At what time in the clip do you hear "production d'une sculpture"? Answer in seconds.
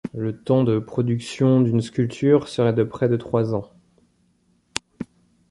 0.79-2.47